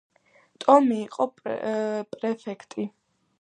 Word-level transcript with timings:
ტომი 0.63 0.97
იყო 1.01 1.27
პრეფექტი. 2.15 2.89